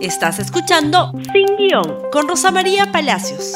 Estás 0.00 0.38
escuchando 0.38 1.10
Sin 1.32 1.56
Guión 1.56 2.02
con 2.12 2.28
Rosa 2.28 2.52
María 2.52 2.92
Palacios. 2.92 3.54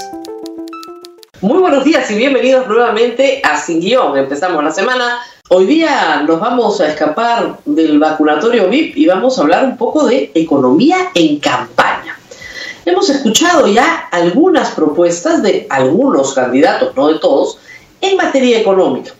Muy 1.40 1.60
buenos 1.60 1.84
días 1.84 2.10
y 2.10 2.16
bienvenidos 2.16 2.66
nuevamente 2.66 3.40
a 3.44 3.56
Sin 3.56 3.78
Guión. 3.78 4.18
Empezamos 4.18 4.64
la 4.64 4.72
semana. 4.72 5.20
Hoy 5.50 5.66
día 5.66 6.20
nos 6.26 6.40
vamos 6.40 6.80
a 6.80 6.88
escapar 6.88 7.60
del 7.64 8.00
vacunatorio 8.00 8.68
VIP 8.68 8.96
y 8.96 9.06
vamos 9.06 9.38
a 9.38 9.42
hablar 9.42 9.64
un 9.64 9.76
poco 9.76 10.04
de 10.04 10.32
economía 10.34 11.12
en 11.14 11.38
campaña. 11.38 12.18
Hemos 12.84 13.08
escuchado 13.08 13.68
ya 13.68 14.08
algunas 14.10 14.72
propuestas 14.72 15.44
de 15.44 15.68
algunos 15.70 16.34
candidatos, 16.34 16.96
no 16.96 17.06
de 17.06 17.20
todos, 17.20 17.58
en 18.00 18.16
materia 18.16 18.58
económica. 18.58 19.12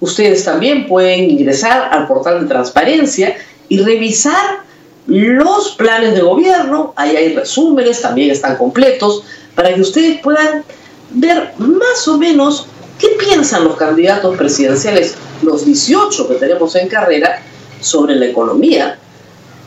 Ustedes 0.00 0.44
también 0.44 0.88
pueden 0.88 1.30
ingresar 1.30 1.90
al 1.92 2.08
portal 2.08 2.40
de 2.40 2.48
transparencia 2.48 3.36
y 3.68 3.78
revisar 3.78 4.63
los 5.06 5.70
planes 5.76 6.14
de 6.14 6.22
gobierno, 6.22 6.92
ahí 6.96 7.16
hay 7.16 7.34
resúmenes, 7.34 8.00
también 8.00 8.30
están 8.30 8.56
completos, 8.56 9.24
para 9.54 9.74
que 9.74 9.80
ustedes 9.80 10.20
puedan 10.20 10.64
ver 11.10 11.52
más 11.58 12.08
o 12.08 12.18
menos 12.18 12.66
qué 12.98 13.08
piensan 13.18 13.64
los 13.64 13.76
candidatos 13.76 14.36
presidenciales, 14.36 15.16
los 15.42 15.64
18 15.64 16.28
que 16.28 16.34
tenemos 16.34 16.74
en 16.76 16.88
carrera, 16.88 17.42
sobre 17.80 18.14
la 18.16 18.26
economía, 18.26 18.98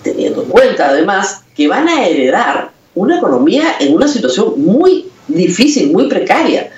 teniendo 0.04 0.41
en 0.41 0.50
cuenta 0.50 0.90
además 0.90 1.44
que 1.55 1.68
van 1.68 1.88
a 1.88 2.08
heredar 2.08 2.72
una 2.96 3.18
economía 3.18 3.76
en 3.80 3.94
una 3.94 4.08
situación 4.08 4.54
muy 4.58 5.10
difícil, 5.27 5.91
muy 5.91 6.08
precaria, 6.08 6.72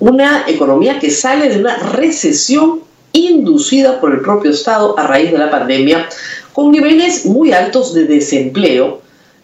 una 0.00 0.44
economía 0.46 0.98
que 0.98 1.10
sale 1.10 1.50
de 1.50 1.60
una 1.60 1.76
recesión 1.76 2.80
inducida 3.12 4.00
por 4.00 4.12
el 4.12 4.20
propio 4.20 4.50
Estado 4.50 4.98
a 4.98 5.06
raíz 5.06 5.32
de 5.32 5.38
la 5.38 5.50
pandemia, 5.50 6.08
con 6.58 6.72
niveles 6.72 7.24
muy 7.24 7.52
altos 7.52 7.94
de 7.94 8.06
desempleo, 8.06 9.00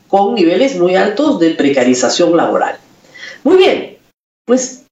con 0.09 0.35
niveles 0.35 0.75
muy 0.75 0.97
altos 0.97 1.39
de 1.39 1.51
precarización 1.51 2.37
laboral. 2.37 2.77
Muy 3.45 3.57
bien, 3.57 3.99
pues 4.45 4.87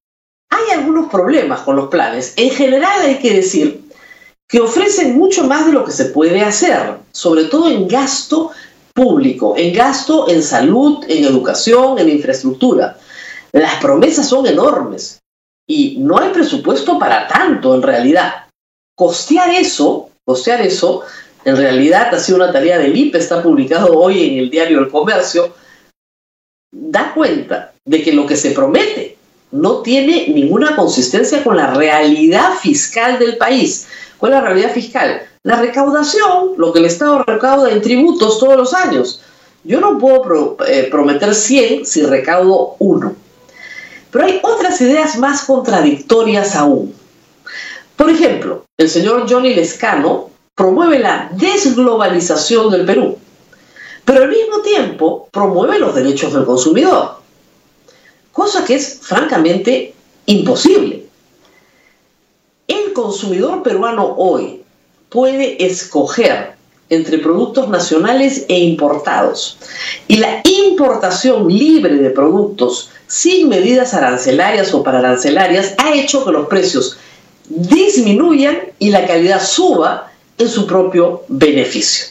hay 0.49 0.79
algunos 0.79 1.11
problemas 1.11 1.63
con 1.63 1.75
los 1.75 1.89
planes. 1.89 2.35
En 2.37 2.51
general 2.51 3.01
hay 3.03 3.19
que 3.19 3.35
decir 3.35 3.81
que 4.49 4.61
ofrecen 4.61 5.19
mucho 5.19 5.49
más 5.49 5.67
de 5.67 5.73
lo 5.73 5.85
que 5.85 5.91
se 5.91 6.05
puede 6.05 6.43
hacer, 6.43 6.99
sobre 7.11 7.47
todo 7.47 7.69
en 7.69 7.89
gasto 7.89 8.53
público, 8.95 9.55
en 9.57 9.75
gasto 9.75 10.29
en 10.29 10.45
salud, 10.45 11.05
en 11.09 11.25
educación, 11.25 11.99
en 11.99 12.09
infraestructura. 12.09 12.99
Las 13.51 13.81
promesas 13.81 14.29
son 14.29 14.47
enormes 14.47 15.19
y 15.67 15.97
no 15.99 16.19
hay 16.19 16.31
presupuesto 16.31 17.01
para 17.01 17.27
tanto 17.27 17.75
en 17.75 17.83
realidad 17.83 18.47
costear 18.95 19.51
eso, 19.51 20.11
costear 20.25 20.61
eso, 20.61 21.03
en 21.45 21.57
realidad 21.57 22.15
ha 22.15 22.19
sido 22.19 22.37
una 22.37 22.53
tarea 22.53 22.79
del 22.79 22.97
IPE, 22.97 23.19
está 23.19 23.43
publicado 23.43 23.99
hoy 23.99 24.29
en 24.29 24.39
el 24.39 24.51
diario 24.51 24.79
El 24.79 24.91
Comercio, 24.91 25.55
da 26.71 27.13
cuenta 27.15 27.73
de 27.85 28.03
que 28.03 28.13
lo 28.13 28.27
que 28.27 28.37
se 28.37 28.53
promete 28.53 29.17
no 29.51 29.83
tiene 29.83 30.29
ninguna 30.29 30.75
consistencia 30.77 31.45
con 31.45 31.57
la 31.57 31.75
realidad 31.75 32.55
fiscal 32.61 33.19
del 33.19 33.37
país. 33.37 33.87
¿Cuál 34.19 34.33
es 34.33 34.39
la 34.39 34.45
realidad 34.47 34.73
fiscal? 34.73 35.23
La 35.43 35.57
recaudación, 35.57 36.53
lo 36.57 36.73
que 36.73 36.79
el 36.79 36.87
Estado 36.87 37.23
recauda 37.25 37.71
en 37.71 37.83
tributos 37.83 38.39
todos 38.39 38.57
los 38.57 38.73
años. 38.73 39.21
Yo 39.65 39.81
no 39.81 39.99
puedo 39.99 40.57
eh, 40.67 40.89
prometer 40.91 41.35
100 41.35 41.85
si 41.85 42.03
recaudo 42.03 42.77
1. 42.79 43.15
Pero 44.11 44.25
hay 44.25 44.41
otras 44.43 44.81
ideas 44.81 45.19
más 45.19 45.45
contradictorias 45.45 46.55
aún. 46.55 46.95
Por 47.97 48.11
ejemplo, 48.11 48.65
el 48.79 48.89
señor 48.89 49.27
Johnny 49.29 49.55
Lescano 49.55 50.32
promueve 50.63 51.01
la 51.01 51.29
desglobalización 51.33 52.71
del 52.71 52.87
Perú, 52.87 53.19
pero 54.05 54.23
al 54.23 54.29
mismo 54.29 54.61
tiempo 54.61 55.29
promueve 55.33 55.81
los 55.81 55.93
derechos 55.93 56.33
del 56.33 56.45
consumidor, 56.45 57.17
cosa 58.31 58.65
que 58.65 58.77
es 58.77 59.01
francamente 59.03 59.93
imposible. 60.27 61.05
El 62.69 62.93
consumidor 62.93 63.65
peruano 63.65 64.15
hoy 64.17 64.63
puede 65.09 65.67
escoger 65.67 66.53
entre 66.91 67.19
productos 67.19 67.69
nacionales 67.69 68.45
e 68.47 68.61
importados. 68.61 69.59
Y 70.07 70.19
la 70.19 70.43
importación 70.45 71.49
libre 71.49 71.97
de 71.97 72.11
productos 72.11 72.91
sin 73.09 73.49
medidas 73.49 73.95
arancelarias 73.95 74.73
o 74.75 74.85
pararancelaриas 74.85 75.75
ha 75.79 75.93
hecho 75.93 76.25
que 76.25 76.31
los 76.31 76.47
precios 76.47 76.99
disminuyan 77.49 78.59
y 78.79 78.91
la 78.91 79.09
calidad 79.09 79.45
suba 79.45 80.12
en 80.39 80.49
su 80.49 80.67
propio 80.67 81.23
beneficio. 81.29 82.07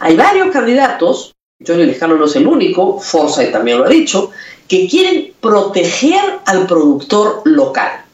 Hay 0.00 0.16
varios 0.16 0.50
candidatos, 0.50 1.34
Johnny 1.64 1.86
Lejano 1.86 2.16
no 2.16 2.26
es 2.26 2.36
el 2.36 2.46
único, 2.46 3.00
Forza 3.00 3.50
también 3.50 3.78
lo 3.78 3.84
ha 3.84 3.88
dicho, 3.88 4.30
que 4.68 4.86
quieren 4.88 5.32
proteger 5.40 6.20
al 6.44 6.66
productor 6.66 7.42
local. 7.44 8.04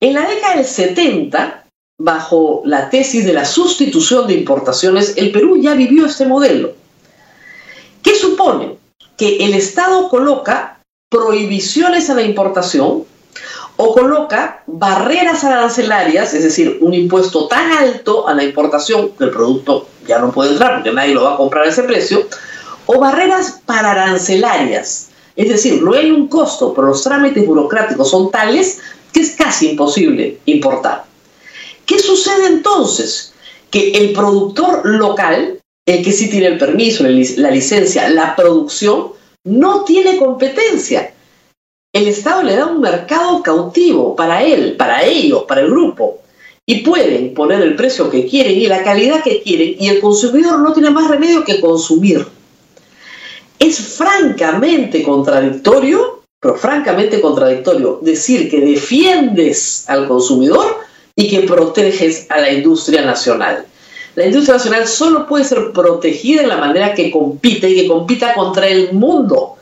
En 0.00 0.14
la 0.14 0.26
década 0.26 0.56
del 0.56 0.64
70, 0.64 1.66
bajo 1.98 2.62
la 2.64 2.90
tesis 2.90 3.24
de 3.24 3.32
la 3.32 3.44
sustitución 3.44 4.26
de 4.26 4.34
importaciones, 4.34 5.14
el 5.16 5.30
Perú 5.30 5.58
ya 5.60 5.74
vivió 5.74 6.06
este 6.06 6.26
modelo. 6.26 6.74
¿Qué 8.02 8.16
supone? 8.16 8.78
Que 9.16 9.44
el 9.44 9.54
Estado 9.54 10.08
coloca 10.08 10.80
prohibiciones 11.08 12.08
a 12.10 12.14
la 12.14 12.22
importación 12.22 13.04
o 13.76 13.94
coloca 13.94 14.62
barreras 14.66 15.44
arancelarias, 15.44 16.34
es 16.34 16.42
decir, 16.42 16.78
un 16.80 16.94
impuesto 16.94 17.48
tan 17.48 17.72
alto 17.72 18.28
a 18.28 18.34
la 18.34 18.44
importación 18.44 19.10
que 19.10 19.24
el 19.24 19.30
producto 19.30 19.88
ya 20.06 20.18
no 20.18 20.30
puede 20.30 20.52
entrar 20.52 20.76
porque 20.76 20.92
nadie 20.92 21.14
lo 21.14 21.24
va 21.24 21.34
a 21.34 21.36
comprar 21.36 21.64
a 21.64 21.70
ese 21.70 21.82
precio, 21.84 22.26
o 22.86 22.98
barreras 22.98 23.60
pararancelarias, 23.64 25.08
es 25.36 25.48
decir, 25.48 25.82
no 25.82 25.94
hay 25.94 26.10
un 26.10 26.28
costo, 26.28 26.74
pero 26.74 26.88
los 26.88 27.02
trámites 27.02 27.46
burocráticos 27.46 28.10
son 28.10 28.30
tales 28.30 28.80
que 29.12 29.20
es 29.20 29.30
casi 29.30 29.70
imposible 29.70 30.38
importar. 30.46 31.04
¿Qué 31.86 31.98
sucede 31.98 32.46
entonces? 32.48 33.32
Que 33.70 33.92
el 33.92 34.12
productor 34.12 34.84
local, 34.84 35.58
el 35.86 36.04
que 36.04 36.12
sí 36.12 36.28
tiene 36.30 36.46
el 36.46 36.58
permiso, 36.58 37.04
la 37.04 37.50
licencia, 37.50 38.08
la 38.10 38.36
producción, 38.36 39.12
no 39.44 39.84
tiene 39.84 40.18
competencia 40.18 41.12
el 41.92 42.08
Estado 42.08 42.42
le 42.42 42.56
da 42.56 42.66
un 42.66 42.80
mercado 42.80 43.42
cautivo 43.42 44.16
para 44.16 44.42
él, 44.42 44.76
para 44.76 45.04
ellos, 45.04 45.44
para 45.46 45.60
el 45.60 45.68
grupo. 45.68 46.20
Y 46.64 46.76
pueden 46.76 47.34
poner 47.34 47.60
el 47.60 47.76
precio 47.76 48.08
que 48.08 48.26
quieren 48.26 48.56
y 48.56 48.66
la 48.66 48.82
calidad 48.82 49.22
que 49.22 49.42
quieren 49.42 49.76
y 49.78 49.88
el 49.88 50.00
consumidor 50.00 50.60
no 50.60 50.72
tiene 50.72 50.90
más 50.90 51.10
remedio 51.10 51.44
que 51.44 51.60
consumir. 51.60 52.26
Es 53.58 53.78
francamente 53.78 55.02
contradictorio, 55.02 56.22
pero 56.40 56.56
francamente 56.56 57.20
contradictorio, 57.20 57.98
decir 58.00 58.50
que 58.50 58.60
defiendes 58.60 59.84
al 59.88 60.08
consumidor 60.08 60.78
y 61.14 61.28
que 61.28 61.40
proteges 61.40 62.26
a 62.30 62.40
la 62.40 62.52
industria 62.52 63.02
nacional. 63.02 63.66
La 64.14 64.26
industria 64.26 64.54
nacional 64.54 64.86
solo 64.86 65.26
puede 65.26 65.44
ser 65.44 65.72
protegida 65.72 66.42
en 66.42 66.48
la 66.48 66.56
manera 66.56 66.94
que 66.94 67.10
compite 67.10 67.68
y 67.68 67.74
que 67.74 67.88
compita 67.88 68.34
contra 68.34 68.66
el 68.66 68.92
mundo 68.92 69.56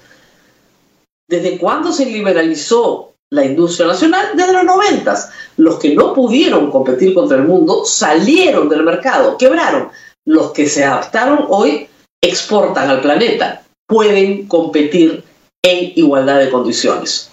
¿Desde 1.30 1.58
cuándo 1.58 1.92
se 1.92 2.06
liberalizó 2.06 3.12
la 3.30 3.44
industria 3.44 3.86
nacional? 3.86 4.30
Desde 4.34 4.52
los 4.52 4.64
noventas. 4.64 5.30
Los 5.56 5.78
que 5.78 5.94
no 5.94 6.12
pudieron 6.12 6.72
competir 6.72 7.14
contra 7.14 7.36
el 7.36 7.44
mundo 7.44 7.84
salieron 7.84 8.68
del 8.68 8.82
mercado, 8.82 9.38
quebraron. 9.38 9.90
Los 10.26 10.50
que 10.50 10.68
se 10.68 10.84
adaptaron 10.84 11.46
hoy 11.48 11.86
exportan 12.20 12.90
al 12.90 13.00
planeta, 13.00 13.62
pueden 13.86 14.48
competir 14.48 15.22
en 15.62 15.92
igualdad 15.94 16.40
de 16.40 16.50
condiciones. 16.50 17.30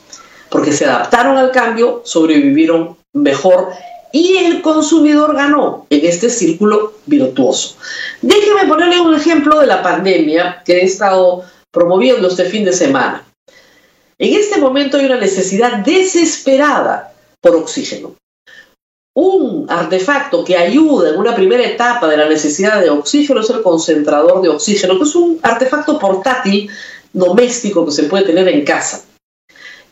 Porque 0.52 0.74
se 0.74 0.86
adaptaron 0.86 1.36
al 1.36 1.50
cambio, 1.50 2.04
sobrevivieron 2.06 2.98
mejor 3.14 3.70
y 4.12 4.38
el 4.38 4.62
consumidor 4.62 5.36
ganó 5.36 5.88
en 5.90 6.06
este 6.06 6.30
círculo 6.30 6.94
virtuoso. 7.08 7.78
Déjeme 8.22 8.68
ponerle 8.68 9.02
un 9.02 9.16
ejemplo 9.16 9.60
de 9.60 9.66
la 9.66 9.82
pandemia 9.82 10.62
que 10.64 10.74
he 10.74 10.86
estado 10.86 11.46
promoviendo 11.72 12.28
este 12.28 12.46
fin 12.46 12.64
de 12.64 12.74
semana. 12.74 13.24
En 14.20 14.34
este 14.34 14.60
momento 14.60 14.98
hay 14.98 15.06
una 15.06 15.20
necesidad 15.20 15.80
desesperada 15.80 17.14
por 17.42 17.56
oxígeno. 17.56 18.16
Un 19.16 19.66
artefacto 19.70 20.44
que 20.44 20.56
ayuda 20.56 21.10
en 21.10 21.20
una 21.20 21.36
primera 21.36 21.64
etapa 21.64 22.08
de 22.08 22.18
la 22.18 22.30
necesidad 22.30 22.82
de 22.82 22.90
oxígeno 22.90 23.42
es 23.42 23.50
el 23.50 23.62
concentrador 23.62 24.42
de 24.42 24.50
oxígeno, 24.50 24.98
que 24.98 25.04
es 25.04 25.16
un 25.16 25.40
artefacto 25.42 26.00
portátil 26.00 26.70
doméstico 27.14 27.86
que 27.86 27.92
se 27.92 28.04
puede 28.04 28.26
tener 28.26 28.48
en 28.48 28.64
casa. 28.64 29.04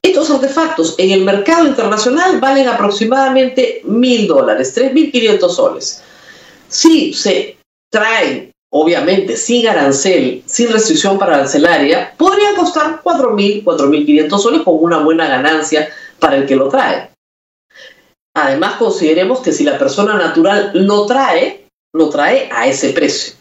Estos 0.01 0.29
artefactos 0.29 0.95
en 0.99 1.11
el 1.11 1.23
mercado 1.23 1.65
internacional 1.65 2.39
valen 2.39 2.67
aproximadamente 2.67 3.81
mil 3.85 4.27
dólares, 4.27 4.75
3.500 4.77 5.49
soles. 5.49 6.03
Si 6.67 7.13
se 7.13 7.57
traen 7.91 8.51
obviamente 8.77 9.37
sin 9.37 9.65
arancel, 9.69 10.43
sin 10.45 10.69
restricción 10.69 11.17
para 11.17 11.35
arancelaria, 11.35 12.13
podría 12.17 12.53
costar 12.55 13.01
4.000, 13.01 13.63
4.500 13.63 14.37
soles 14.37 14.61
con 14.63 14.75
una 14.81 14.97
buena 14.97 15.29
ganancia 15.29 15.87
para 16.19 16.35
el 16.35 16.45
que 16.45 16.57
lo 16.57 16.67
trae. 16.67 17.09
Además, 18.35 18.75
consideremos 18.75 19.39
que 19.39 19.53
si 19.53 19.63
la 19.63 19.77
persona 19.77 20.15
natural 20.15 20.71
lo 20.73 21.05
trae, 21.05 21.67
lo 21.93 22.09
trae 22.09 22.49
a 22.51 22.67
ese 22.67 22.89
precio. 22.89 23.35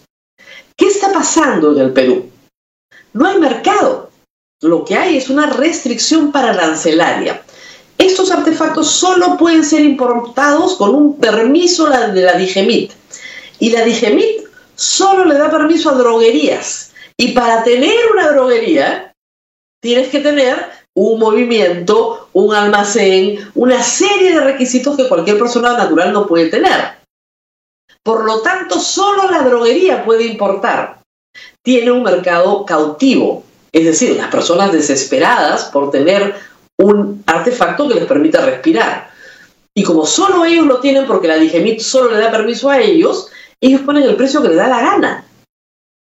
¿Qué 0.77 0.87
está 0.87 1.13
pasando 1.13 1.73
en 1.73 1.79
el 1.81 1.93
Perú? 1.93 2.31
no 3.13 3.27
hay 3.27 3.39
mercado. 3.39 4.11
Lo 4.63 4.85
que 4.85 4.95
hay 4.95 5.17
es 5.17 5.31
una 5.31 5.47
restricción 5.47 6.31
para 6.31 6.51
arancelaria. 6.51 7.43
Estos 7.99 8.31
artefactos 8.31 8.89
solo 8.89 9.37
pueden 9.37 9.65
ser 9.65 9.81
importados 9.81 10.77
con 10.77 10.95
un 10.95 11.17
permiso 11.17 11.87
de 11.89 12.23
la 12.23 12.35
DIGEMIT. 12.35 12.93
Y 13.59 13.71
la 13.71 13.85
DIGEMIT 13.85 14.44
solo 14.75 15.25
le 15.25 15.37
da 15.37 15.51
permiso 15.51 15.91
a 15.91 15.95
droguerías. 15.95 16.93
Y 17.17 17.33
para 17.33 17.63
tener 17.63 17.95
una 18.13 18.33
droguería, 18.33 19.13
tienes 19.81 20.09
que 20.09 20.21
tener 20.21 20.71
un 20.95 21.19
movimiento, 21.19 22.29
un 22.33 22.55
almacén, 22.55 23.51
una 23.55 23.83
serie 23.83 24.33
de 24.33 24.41
requisitos 24.41 24.97
que 24.97 25.09
cualquier 25.09 25.39
persona 25.39 25.77
natural 25.77 26.13
no 26.13 26.27
puede 26.27 26.49
tener. 26.49 26.99
Por 28.03 28.25
lo 28.25 28.41
tanto, 28.43 28.79
solo 28.79 29.31
la 29.31 29.43
droguería 29.43 30.05
puede 30.05 30.25
importar. 30.25 31.01
Tiene 31.63 31.91
un 31.91 32.03
mercado 32.03 32.65
cautivo, 32.65 33.45
es 33.73 33.85
decir, 33.85 34.17
las 34.17 34.29
personas 34.29 34.73
desesperadas 34.73 35.65
por 35.65 35.91
tener 35.91 36.35
un 36.77 37.23
artefacto 37.27 37.89
que 37.89 37.95
les 37.95 38.05
permita 38.05 38.45
respirar. 38.45 39.11
Y 39.75 39.83
como 39.83 40.07
solo 40.07 40.45
ellos 40.45 40.67
lo 40.67 40.79
tienen 40.81 41.07
porque 41.07 41.29
la 41.29 41.37
Digemit 41.37 41.81
solo 41.81 42.11
le 42.11 42.21
da 42.21 42.31
permiso 42.31 42.71
a 42.71 42.79
ellos, 42.79 43.29
ellos 43.67 43.81
ponen 43.81 44.03
el 44.03 44.17
precio 44.17 44.43
que 44.43 44.49
les 44.49 44.59
da 44.59 44.69
la 44.69 44.83
gana. 44.83 45.25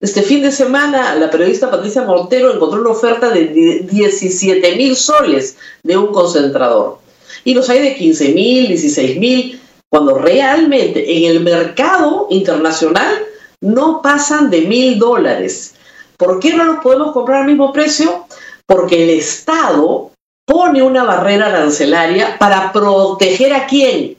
Este 0.01 0.21
fin 0.21 0.41
de 0.41 0.51
semana, 0.51 1.15
la 1.15 1.29
periodista 1.29 1.69
Patricia 1.69 2.03
Mortero 2.03 2.53
encontró 2.53 2.79
una 2.79 2.91
oferta 2.91 3.29
de 3.29 3.47
17 3.83 4.77
mil 4.77 4.95
soles 4.95 5.57
de 5.83 5.97
un 5.97 6.13
concentrador. 6.13 6.99
Y 7.43 7.53
los 7.53 7.69
hay 7.69 7.81
de 7.81 7.95
15 7.95 8.29
mil, 8.29 8.67
16 8.69 9.19
mil, 9.19 9.61
cuando 9.89 10.17
realmente 10.17 11.17
en 11.17 11.25
el 11.25 11.41
mercado 11.41 12.27
internacional 12.29 13.25
no 13.59 14.01
pasan 14.01 14.49
de 14.49 14.61
mil 14.61 14.97
dólares. 14.97 15.75
¿Por 16.15 16.39
qué 16.39 16.53
no 16.53 16.63
los 16.63 16.77
podemos 16.81 17.11
comprar 17.11 17.41
al 17.41 17.47
mismo 17.47 17.73
precio? 17.73 18.25
Porque 18.65 19.03
el 19.03 19.09
Estado 19.09 20.11
pone 20.45 20.81
una 20.81 21.03
barrera 21.03 21.47
arancelaria 21.47 22.37
para 22.39 22.71
proteger 22.71 23.53
a 23.53 23.67
quién? 23.67 24.15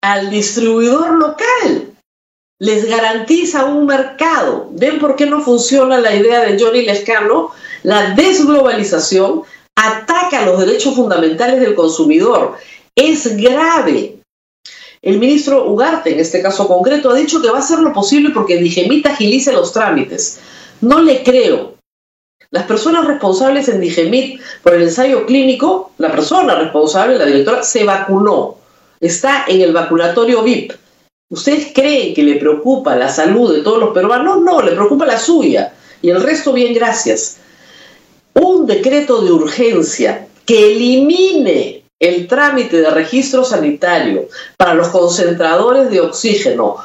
Al 0.00 0.30
distribuidor 0.30 1.18
local 1.18 1.91
les 2.62 2.88
garantiza 2.88 3.64
un 3.64 3.86
mercado. 3.86 4.68
¿Ven 4.70 5.00
por 5.00 5.16
qué 5.16 5.26
no 5.26 5.42
funciona 5.42 5.98
la 5.98 6.14
idea 6.14 6.44
de 6.44 6.56
Johnny 6.56 6.82
Lescano? 6.82 7.50
La 7.82 8.14
desglobalización 8.14 9.42
ataca 9.74 10.46
los 10.46 10.60
derechos 10.60 10.94
fundamentales 10.94 11.58
del 11.60 11.74
consumidor. 11.74 12.56
Es 12.94 13.36
grave. 13.36 14.18
El 15.02 15.18
ministro 15.18 15.68
Ugarte, 15.68 16.12
en 16.12 16.20
este 16.20 16.40
caso 16.40 16.68
concreto, 16.68 17.10
ha 17.10 17.16
dicho 17.16 17.42
que 17.42 17.50
va 17.50 17.56
a 17.56 17.62
hacer 17.62 17.80
lo 17.80 17.92
posible 17.92 18.30
porque 18.30 18.58
Digemit 18.58 19.04
agilice 19.06 19.52
los 19.52 19.72
trámites. 19.72 20.38
No 20.80 21.02
le 21.02 21.24
creo. 21.24 21.74
Las 22.52 22.66
personas 22.66 23.08
responsables 23.08 23.66
en 23.70 23.80
Digemit 23.80 24.40
por 24.62 24.74
el 24.74 24.82
ensayo 24.82 25.26
clínico, 25.26 25.90
la 25.98 26.12
persona 26.12 26.54
responsable, 26.54 27.18
la 27.18 27.26
directora, 27.26 27.64
se 27.64 27.82
vacunó. 27.82 28.58
Está 29.00 29.46
en 29.48 29.62
el 29.62 29.72
vacunatorio 29.72 30.44
VIP 30.44 30.74
¿Ustedes 31.32 31.72
creen 31.74 32.12
que 32.12 32.22
le 32.22 32.36
preocupa 32.36 32.94
la 32.94 33.08
salud 33.08 33.54
de 33.54 33.62
todos 33.62 33.78
los 33.78 33.94
peruanos? 33.94 34.42
No, 34.42 34.60
le 34.60 34.72
preocupa 34.72 35.06
la 35.06 35.18
suya. 35.18 35.72
Y 36.02 36.10
el 36.10 36.22
resto, 36.22 36.52
bien, 36.52 36.74
gracias. 36.74 37.38
Un 38.34 38.66
decreto 38.66 39.22
de 39.22 39.32
urgencia 39.32 40.28
que 40.44 40.72
elimine 40.72 41.84
el 41.98 42.28
trámite 42.28 42.82
de 42.82 42.90
registro 42.90 43.44
sanitario 43.44 44.28
para 44.58 44.74
los 44.74 44.88
concentradores 44.88 45.88
de 45.88 46.02
oxígeno 46.02 46.76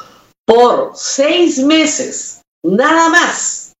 por 0.46 0.92
seis 0.94 1.58
meses, 1.58 2.40
nada 2.62 3.10
más, 3.10 3.74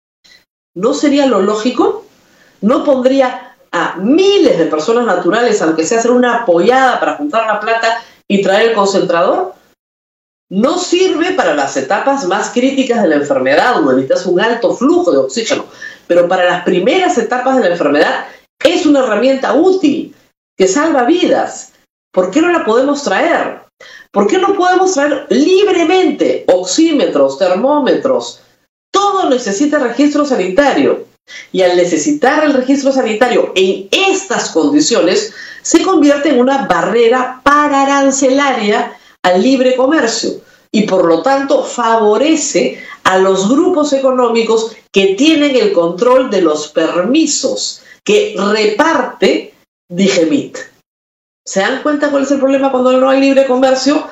¿no 0.74 0.92
sería 0.92 1.24
lo 1.24 1.40
lógico? 1.40 2.04
¿No 2.60 2.84
pondría 2.84 3.56
a 3.72 3.96
miles 3.96 4.58
de 4.58 4.66
personas 4.66 5.06
naturales, 5.06 5.62
aunque 5.62 5.86
sea 5.86 6.00
hacer 6.00 6.10
una 6.10 6.42
apoyada 6.42 7.00
para 7.00 7.16
juntar 7.16 7.46
la 7.46 7.58
plata 7.58 8.02
y 8.28 8.42
traer 8.42 8.70
el 8.70 8.74
concentrador? 8.74 9.56
No 10.50 10.78
sirve 10.78 11.32
para 11.32 11.54
las 11.54 11.76
etapas 11.76 12.26
más 12.26 12.50
críticas 12.50 13.02
de 13.02 13.08
la 13.08 13.16
enfermedad, 13.16 13.74
donde 13.74 13.94
necesitas 13.94 14.26
un 14.26 14.40
alto 14.40 14.74
flujo 14.74 15.12
de 15.12 15.18
oxígeno, 15.18 15.66
pero 16.06 16.26
para 16.26 16.44
las 16.44 16.64
primeras 16.64 17.18
etapas 17.18 17.56
de 17.56 17.62
la 17.62 17.70
enfermedad 17.70 18.26
es 18.64 18.86
una 18.86 19.00
herramienta 19.00 19.54
útil 19.54 20.14
que 20.56 20.66
salva 20.66 21.04
vidas. 21.04 21.72
¿Por 22.12 22.30
qué 22.30 22.40
no 22.40 22.50
la 22.50 22.64
podemos 22.64 23.02
traer? 23.02 23.60
¿Por 24.10 24.26
qué 24.26 24.38
no 24.38 24.54
podemos 24.54 24.94
traer 24.94 25.26
libremente 25.28 26.44
oxímetros, 26.48 27.38
termómetros? 27.38 28.40
Todo 28.90 29.28
necesita 29.28 29.78
registro 29.78 30.24
sanitario. 30.24 31.06
Y 31.52 31.60
al 31.60 31.76
necesitar 31.76 32.42
el 32.42 32.54
registro 32.54 32.90
sanitario 32.90 33.52
en 33.54 33.88
estas 33.92 34.50
condiciones, 34.50 35.34
se 35.60 35.82
convierte 35.82 36.30
en 36.30 36.40
una 36.40 36.66
barrera 36.66 37.42
pararancelaria 37.44 38.97
al 39.22 39.42
libre 39.42 39.76
comercio 39.76 40.40
y 40.70 40.82
por 40.82 41.06
lo 41.06 41.22
tanto 41.22 41.62
favorece 41.62 42.82
a 43.04 43.18
los 43.18 43.48
grupos 43.48 43.92
económicos 43.92 44.76
que 44.92 45.14
tienen 45.14 45.56
el 45.56 45.72
control 45.72 46.30
de 46.30 46.42
los 46.42 46.68
permisos 46.68 47.82
que 48.04 48.34
reparte 48.36 49.54
Digemit. 49.90 50.58
¿Se 51.44 51.60
dan 51.60 51.82
cuenta 51.82 52.10
cuál 52.10 52.24
es 52.24 52.30
el 52.30 52.38
problema 52.38 52.70
cuando 52.70 52.92
no 52.92 53.08
hay 53.08 53.20
libre 53.20 53.46
comercio? 53.46 54.06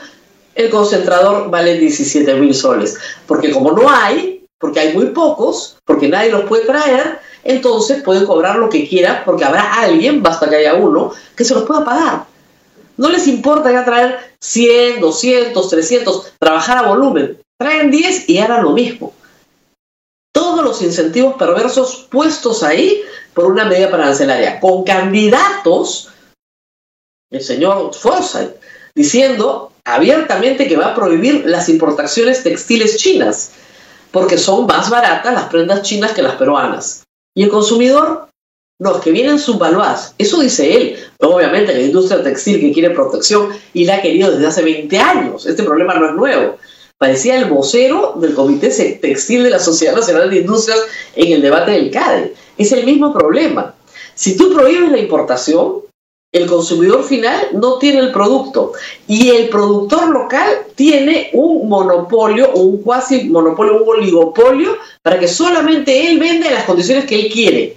El 0.55 0.71
concentrador 0.71 1.51
vale 1.51 1.79
17 1.79 2.35
mil 2.37 2.55
soles, 2.55 2.97
porque 3.27 3.51
como 3.51 3.73
no 3.73 3.91
hay, 3.91 4.47
porque 4.59 4.81
hay 4.81 4.95
muy 4.95 5.07
pocos, 5.07 5.77
porque 5.85 6.09
nadie 6.09 6.31
los 6.31 6.45
puede 6.45 6.65
traer, 6.65 7.19
entonces 7.45 8.03
pueden 8.03 8.25
cobrar 8.25 8.57
lo 8.57 8.71
que 8.71 8.89
quieran, 8.89 9.23
porque 9.27 9.45
habrá 9.45 9.75
alguien, 9.75 10.23
basta 10.23 10.49
que 10.49 10.57
haya 10.57 10.75
uno, 10.75 11.13
que 11.37 11.45
se 11.45 11.53
los 11.53 11.65
pueda 11.65 11.85
pagar. 11.85 12.25
No 12.97 13.11
les 13.11 13.27
importa 13.27 13.71
ya 13.71 13.85
traer 13.85 14.19
100, 14.41 15.01
200, 15.01 15.69
300, 15.69 16.33
trabajar 16.39 16.79
a 16.79 16.89
volumen. 16.89 17.39
Traen 17.59 17.91
10 17.91 18.29
y 18.29 18.39
hagan 18.39 18.63
lo 18.65 18.73
mismo. 18.73 19.15
Todos 20.33 20.65
los 20.65 20.83
incentivos 20.83 21.37
perversos 21.37 22.07
puestos 22.11 22.63
ahí 22.63 23.03
por 23.35 23.47
una 23.47 23.65
medida 23.65 23.89
arancelaria, 23.89 24.61
con 24.61 24.85
candidatos, 24.85 26.11
el 27.31 27.43
señor 27.43 27.95
Forsyth, 27.95 28.57
diciendo 28.95 29.73
abiertamente 29.85 30.67
que 30.67 30.77
va 30.77 30.89
a 30.89 30.95
prohibir 30.95 31.45
las 31.47 31.69
importaciones 31.69 32.43
textiles 32.43 32.97
chinas, 32.97 33.53
porque 34.11 34.39
son 34.39 34.67
más 34.67 34.89
baratas 34.89 35.35
las 35.35 35.45
prendas 35.45 35.83
chinas 35.83 36.13
que 36.13 36.23
las 36.23 36.37
peruanas. 36.37 37.05
Y 37.35 37.43
el 37.43 37.51
consumidor 37.51 38.29
no, 38.79 38.97
es 38.97 39.03
que 39.03 39.11
vienen 39.11 39.39
subvaluadas. 39.39 40.15
Eso 40.19 40.41
dice 40.41 40.77
él. 40.77 40.97
Obviamente 41.21 41.73
la 41.73 41.81
industria 41.81 42.23
textil 42.23 42.61
que 42.61 42.73
quiere 42.73 42.91
protección 42.91 43.49
y 43.73 43.85
la 43.85 43.97
ha 43.97 44.03
querido 44.03 44.31
desde 44.31 44.47
hace 44.47 44.63
20 44.63 44.99
años. 44.99 45.47
Este 45.47 45.63
problema 45.63 45.95
no 45.95 46.09
es 46.09 46.15
nuevo. 46.15 46.57
Parecía 46.99 47.39
el 47.39 47.47
vocero 47.47 48.15
del 48.17 48.35
Comité 48.35 48.69
Textil 49.01 49.45
de 49.45 49.51
la 49.51 49.59
Sociedad 49.59 49.95
Nacional 49.95 50.31
de 50.31 50.39
Industrias 50.39 50.81
en 51.15 51.33
el 51.33 51.43
debate 51.43 51.73
del 51.73 51.91
CADE. 51.91 52.35
Es 52.59 52.73
el 52.73 52.85
mismo 52.85 53.13
problema. 53.13 53.75
Si 54.15 54.37
tú 54.37 54.53
prohíbes 54.55 54.91
la 54.91 54.99
importación, 54.99 55.83
el 56.33 56.47
consumidor 56.47 57.03
final 57.05 57.49
no 57.53 57.79
tiene 57.79 58.01
el 58.01 58.13
producto 58.13 58.73
y 59.07 59.31
el 59.31 59.49
productor 59.49 60.09
local 60.09 60.67
tiene 60.75 61.31
un 61.33 61.69
monopolio 61.69 62.53
un 62.53 62.83
cuasi 62.83 63.25
monopolio, 63.25 63.83
un 63.83 63.89
oligopolio 63.89 64.77
para 65.03 65.19
que 65.19 65.29
solamente 65.29 66.11
él 66.11 66.19
venda 66.19 66.49
en 66.49 66.55
las 66.55 66.65
condiciones 66.65 67.07
que 67.07 67.21
él 67.21 67.33
quiere. 67.33 67.77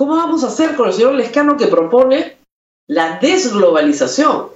¿Cómo 0.00 0.16
vamos 0.16 0.44
a 0.44 0.46
hacer 0.46 0.76
con 0.76 0.88
el 0.88 0.94
señor 0.94 1.12
Lescano 1.12 1.58
que 1.58 1.66
propone 1.66 2.38
la 2.88 3.18
desglobalización? 3.20 4.46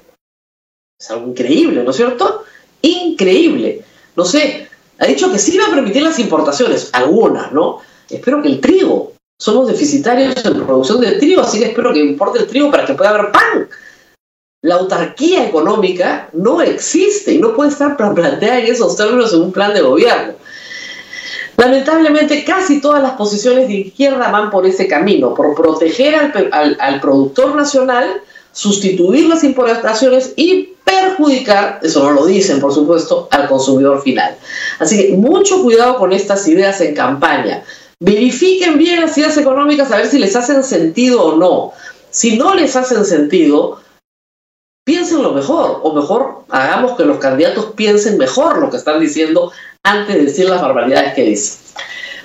Es 0.99 1.11
algo 1.11 1.29
increíble, 1.29 1.85
¿no 1.85 1.91
es 1.91 1.97
cierto? 1.97 2.45
Increíble. 2.81 3.85
No 4.17 4.25
sé, 4.25 4.67
ha 4.99 5.05
dicho 5.05 5.31
que 5.31 5.39
sí 5.39 5.59
va 5.59 5.67
a 5.67 5.75
permitir 5.75 6.03
las 6.03 6.19
importaciones, 6.19 6.89
algunas, 6.95 7.53
¿no? 7.53 7.81
Espero 8.09 8.41
que 8.41 8.49
el 8.49 8.61
trigo. 8.63 9.13
Somos 9.39 9.69
deficitarios 9.69 10.43
en 10.47 10.65
producción 10.65 11.03
de 11.03 11.13
trigo, 11.19 11.43
así 11.43 11.59
que 11.59 11.67
espero 11.67 11.93
que 11.93 11.99
importe 11.99 12.39
el 12.39 12.47
trigo 12.47 12.71
para 12.71 12.87
que 12.87 12.95
pueda 12.95 13.11
haber 13.11 13.31
pan. 13.31 13.69
La 14.63 14.77
autarquía 14.77 15.47
económica 15.47 16.31
no 16.33 16.63
existe 16.63 17.35
y 17.35 17.39
no 17.39 17.55
puede 17.55 17.69
estar 17.69 17.99
planteada 17.99 18.61
en 18.61 18.73
esos 18.73 18.97
términos 18.97 19.35
en 19.35 19.43
un 19.43 19.53
plan 19.53 19.75
de 19.75 19.83
gobierno. 19.83 20.37
Lamentablemente 21.57 22.45
casi 22.45 22.81
todas 22.81 23.03
las 23.03 23.13
posiciones 23.13 23.69
de 23.69 23.75
izquierda 23.75 24.31
van 24.31 24.51
por 24.51 24.67
ese 24.67 24.89
camino, 24.89 25.35
por 25.35 25.55
proteger 25.55 26.15
al, 26.51 27.01
productor 27.01 27.55
nacional, 27.55 28.21
sustituir 28.53 29.29
las 29.29 29.45
importaciones 29.45 30.33
y 30.37 30.75
perjudicar, 30.85 31.81
eso 31.83 32.03
no 32.03 32.11
lo 32.11 32.27
dicen 32.27 32.61
por 32.61 32.73
supuesto, 32.73 33.29
al 33.31 33.49
consumidor 33.49 34.03
final. 34.03 34.37
Así 34.79 34.97
que 34.97 35.17
mucho 35.17 35.63
cuidado 35.63 35.97
con 35.97 36.13
estas 36.13 36.47
ideas 36.49 36.81
en 36.81 36.95
campaña. 36.95 37.63
Verifiquen 38.01 38.77
bien 38.77 39.01
las 39.01 39.17
ideas 39.17 39.37
económicas 39.37 39.91
a 39.91 39.97
ver 39.97 40.09
si 40.09 40.19
les 40.19 40.35
hacen 40.35 40.65
sentido 40.65 41.23
o 41.25 41.37
no. 41.37 41.73
Si 42.11 42.37
no 42.37 42.55
les 42.55 42.77
hacen 42.77 43.05
sentido, 43.05 43.81
piensen 44.85 45.23
lo 45.23 45.33
mejor, 45.33 45.81
o 45.83 45.95
mejor 45.95 46.45
hagamos 46.49 46.97
que 46.97 47.05
los 47.05 47.19
candidatos 47.19 47.73
piensen 47.75 48.19
mejor 48.19 48.59
lo 48.59 48.71
que 48.71 48.77
están 48.77 49.01
diciendo 49.01 49.53
antes 49.85 50.15
de 50.15 50.25
decir 50.25 50.49
las 50.49 50.61
barbaridades 50.61 51.15
que 51.15 51.23
dice. 51.23 51.59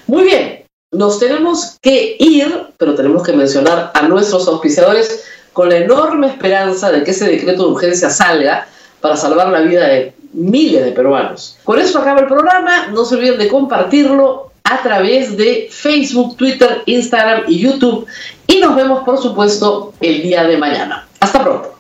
Muy 0.08 0.24
bien, 0.24 0.66
nos 0.92 1.20
tenemos 1.20 1.78
que 1.82 2.16
ir, 2.18 2.68
pero 2.78 2.96
tenemos 2.96 3.22
que 3.22 3.34
mencionar 3.34 3.92
a 3.94 4.08
nuestros 4.08 4.48
auspiciadores 4.48 5.24
con 5.54 5.70
la 5.70 5.78
enorme 5.78 6.28
esperanza 6.28 6.92
de 6.92 7.04
que 7.04 7.12
ese 7.12 7.30
decreto 7.30 7.66
de 7.66 7.74
urgencia 7.74 8.10
salga 8.10 8.68
para 9.02 9.16
salvar 9.16 9.50
la 9.50 9.62
vida 9.62 9.88
de 9.88 10.14
miles 10.34 10.84
de 10.84 10.92
peruanos. 10.92 11.58
Con 11.64 11.80
eso 11.80 12.00
acaba 12.00 12.22
el 12.22 12.28
programa, 12.28 12.88
no 12.88 13.06
se 13.06 13.16
olviden 13.16 13.38
de 13.38 13.48
compartirlo 13.48 14.52
a 14.64 14.82
través 14.82 15.36
de 15.36 15.68
Facebook, 15.72 16.38
Twitter, 16.38 16.84
Instagram 16.86 17.44
y 17.48 17.60
YouTube 17.60 18.06
y 18.48 18.60
nos 18.60 18.76
vemos 18.76 19.04
por 19.04 19.18
supuesto 19.18 19.94
el 20.00 20.22
día 20.22 20.44
de 20.44 20.58
mañana. 20.58 21.08
Hasta 21.20 21.44
pronto. 21.44 21.76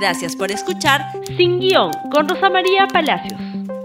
Gracias 0.00 0.36
por 0.36 0.52
escuchar 0.52 1.02
Sin 1.36 1.58
Guión 1.58 1.90
con 2.12 2.28
Rosa 2.28 2.48
María 2.50 2.86
Palacios. 2.86 3.47